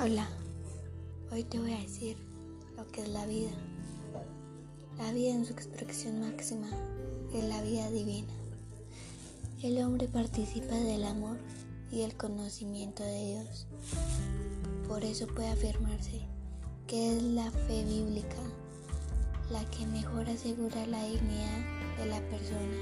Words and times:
Hola, 0.00 0.28
hoy 1.32 1.42
te 1.42 1.58
voy 1.58 1.72
a 1.72 1.80
decir 1.80 2.16
lo 2.76 2.86
que 2.86 3.02
es 3.02 3.08
la 3.08 3.26
vida. 3.26 3.50
La 4.96 5.10
vida 5.10 5.30
en 5.30 5.44
su 5.44 5.52
expresión 5.52 6.20
máxima 6.20 6.68
es 7.34 7.42
la 7.42 7.60
vida 7.62 7.90
divina. 7.90 8.32
El 9.60 9.82
hombre 9.82 10.06
participa 10.06 10.76
del 10.76 11.02
amor 11.04 11.36
y 11.90 12.02
el 12.02 12.16
conocimiento 12.16 13.02
de 13.02 13.24
Dios. 13.24 13.66
Por 14.86 15.02
eso 15.02 15.26
puede 15.26 15.48
afirmarse 15.48 16.20
que 16.86 17.16
es 17.16 17.22
la 17.24 17.50
fe 17.50 17.84
bíblica 17.84 18.36
la 19.50 19.68
que 19.70 19.84
mejor 19.84 20.30
asegura 20.30 20.86
la 20.86 21.02
dignidad 21.02 21.96
de 21.98 22.06
la 22.06 22.20
persona, 22.28 22.78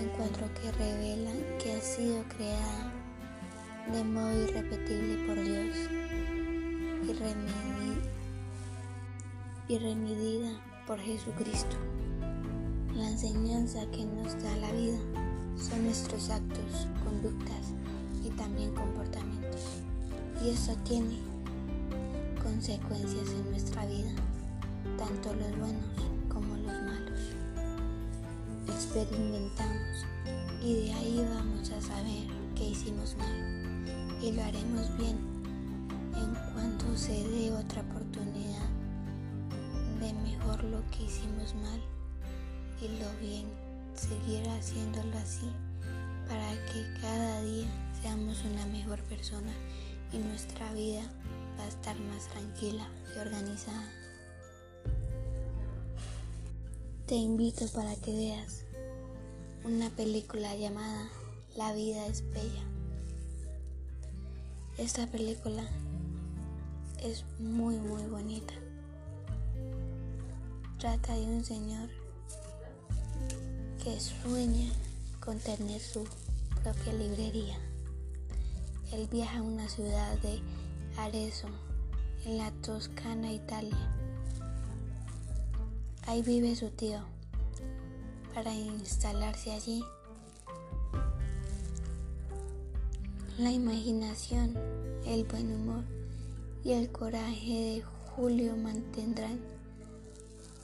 en 0.00 0.08
cuanto 0.16 0.40
que 0.60 0.72
revela 0.72 1.30
que 1.62 1.74
ha 1.74 1.80
sido 1.80 2.24
creada 2.36 3.03
de 3.92 4.02
modo 4.04 4.42
irrepetible 4.42 5.26
por 5.26 5.42
Dios 5.42 5.76
y 9.68 9.78
remedida 9.78 10.50
por 10.86 10.98
Jesucristo. 10.98 11.76
La 12.94 13.08
enseñanza 13.08 13.80
que 13.90 14.04
nos 14.04 14.42
da 14.42 14.56
la 14.56 14.72
vida 14.72 14.98
son 15.56 15.84
nuestros 15.84 16.30
actos, 16.30 16.86
conductas 17.04 17.72
y 18.24 18.30
también 18.30 18.74
comportamientos. 18.74 19.82
Y 20.44 20.50
eso 20.50 20.74
tiene 20.84 21.18
consecuencias 22.42 23.30
en 23.30 23.50
nuestra 23.50 23.86
vida, 23.86 24.12
tanto 24.98 25.34
los 25.34 25.58
buenos 25.58 25.84
como 26.28 26.56
los 26.56 26.82
malos. 26.82 27.20
Experimentamos 28.68 30.04
lo 34.34 34.42
haremos 34.42 34.96
bien 34.96 35.16
en 36.16 36.34
cuanto 36.52 36.96
se 36.96 37.12
dé 37.28 37.52
otra 37.52 37.82
oportunidad 37.82 38.68
de 40.00 40.12
mejor 40.12 40.64
lo 40.64 40.82
que 40.90 41.04
hicimos 41.04 41.54
mal 41.54 41.80
y 42.80 42.88
lo 43.00 43.10
bien 43.20 43.46
seguir 43.94 44.48
haciéndolo 44.48 45.16
así 45.18 45.48
para 46.28 46.50
que 46.66 47.00
cada 47.00 47.42
día 47.42 47.68
seamos 48.02 48.42
una 48.44 48.66
mejor 48.66 49.00
persona 49.04 49.52
y 50.12 50.18
nuestra 50.18 50.72
vida 50.72 51.02
va 51.58 51.64
a 51.64 51.68
estar 51.68 51.96
más 52.00 52.26
tranquila 52.28 52.88
y 53.14 53.18
organizada. 53.18 53.88
Te 57.06 57.14
invito 57.14 57.66
para 57.68 57.94
que 57.96 58.12
veas 58.12 58.64
una 59.64 59.90
película 59.90 60.56
llamada 60.56 61.08
La 61.56 61.72
vida 61.72 62.06
es 62.06 62.28
bella. 62.32 62.73
Esta 64.76 65.06
película 65.06 65.62
es 67.00 67.24
muy 67.38 67.76
muy 67.76 68.02
bonita. 68.06 68.54
Trata 70.80 71.14
de 71.14 71.22
un 71.26 71.44
señor 71.44 71.88
que 73.82 74.00
sueña 74.00 74.72
con 75.20 75.38
tener 75.38 75.80
su 75.80 76.04
propia 76.60 76.92
librería. 76.92 77.56
Él 78.90 79.06
viaja 79.12 79.38
a 79.38 79.42
una 79.42 79.68
ciudad 79.68 80.18
de 80.18 80.42
Arezzo, 80.96 81.48
en 82.24 82.38
la 82.38 82.50
Toscana, 82.62 83.32
Italia. 83.32 83.78
Ahí 86.08 86.20
vive 86.22 86.56
su 86.56 86.70
tío. 86.70 86.98
Para 88.34 88.52
instalarse 88.52 89.52
allí 89.52 89.84
La 93.38 93.50
imaginación, 93.50 94.54
el 95.04 95.24
buen 95.24 95.52
humor 95.52 95.82
y 96.62 96.70
el 96.70 96.92
coraje 96.92 97.52
de 97.52 97.82
Julio 98.14 98.56
mantendrán 98.56 99.40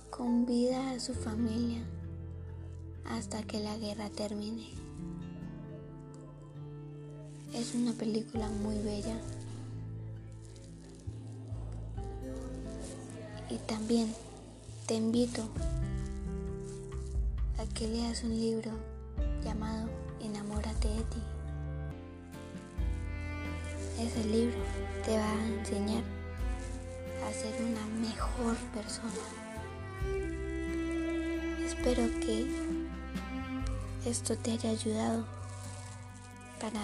con 0.09 0.47
vida 0.47 0.93
a 0.93 1.01
su 1.01 1.13
familia 1.13 1.83
hasta 3.07 3.43
que 3.43 3.59
la 3.59 3.77
guerra 3.77 4.09
termine. 4.11 4.69
Es 7.53 7.75
una 7.75 7.93
película 7.93 8.49
muy 8.49 8.79
bella. 8.79 9.17
Y 13.51 13.57
también 13.67 14.15
te 14.87 14.95
invito 14.95 15.43
a 17.59 17.67
que 17.75 17.89
leas 17.89 18.23
un 18.23 18.39
libro 18.39 18.71
llamado 19.43 19.89
Enamórate 20.21 20.87
de 20.87 21.03
ti. 21.03 21.40
Ese 24.01 24.25
libro 24.25 24.57
te 25.05 25.17
va 25.17 25.31
a 25.31 25.47
enseñar 25.47 26.03
a 27.29 27.33
ser 27.33 27.55
una 27.63 27.87
mejor 28.01 28.57
persona. 28.73 29.13
Espero 31.67 32.09
que 32.21 32.47
esto 34.07 34.37
te 34.39 34.53
haya 34.53 34.71
ayudado 34.71 35.27
para 36.61 36.81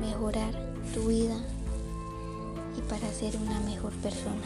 mejorar 0.00 0.54
tu 0.94 1.08
vida 1.08 1.36
y 2.78 2.80
para 2.88 3.12
ser 3.12 3.36
una 3.36 3.60
mejor 3.60 3.92
persona. 3.96 4.42